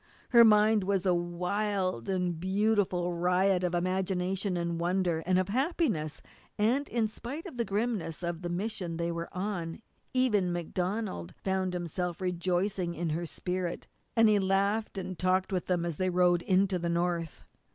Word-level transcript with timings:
Her 0.29 0.43
mind 0.43 0.83
was 0.83 1.05
a 1.05 1.13
wild 1.13 2.09
and 2.09 2.39
beautiful 2.39 3.13
riot 3.13 3.63
of 3.63 3.75
imagination, 3.75 4.57
of 4.57 4.79
wonder, 4.79 5.21
and 5.27 5.37
of 5.37 5.49
happiness, 5.49 6.23
and 6.57 6.89
in 6.89 7.07
spite 7.07 7.45
of 7.45 7.57
the 7.57 7.65
grimness 7.65 8.23
of 8.23 8.41
the 8.41 8.49
mission 8.49 8.97
they 8.97 9.11
were 9.11 9.29
on 9.31 9.79
even 10.11 10.51
MacDonald 10.51 11.35
found 11.43 11.73
himself 11.75 12.19
rejoicing 12.19 12.95
in 12.95 13.09
her 13.11 13.27
spirit, 13.27 13.85
and 14.15 14.27
he 14.27 14.39
laughed 14.39 14.97
and 14.97 15.19
talked 15.19 15.53
with 15.53 15.67
them 15.67 15.85
as 15.85 15.97
they 15.97 16.09
rode 16.09 16.41
into 16.41 16.79
the 16.79 16.89
North. 16.89 17.43